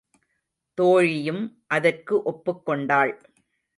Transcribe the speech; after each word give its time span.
தோழியும் 0.77 1.43
அதற்கு 1.67 2.23
ஒப்புக் 2.23 2.65
கொண்டாள். 2.65 3.13